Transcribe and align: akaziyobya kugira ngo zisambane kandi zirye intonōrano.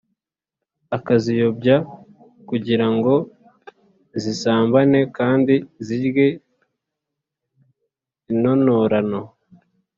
akaziyobya 0.97 1.75
kugira 2.49 2.87
ngo 2.95 3.13
zisambane 4.21 4.99
kandi 5.17 5.55
zirye 5.85 6.27
intonōrano. 8.31 9.21